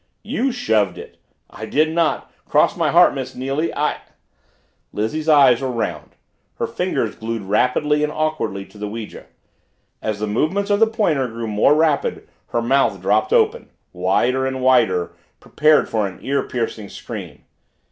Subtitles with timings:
[0.23, 3.97] "You shoved it!" "I did not cross my heart, Miss Neily I"
[4.93, 6.15] Lizzie's eyes were round,
[6.55, 9.27] her fingers glued rigidly and awkwardly to the ouija.
[10.01, 14.63] As the movements of the pointer grew more rapid her mouth dropped open wider and
[14.63, 17.43] wider prepared for an ear piercing scream.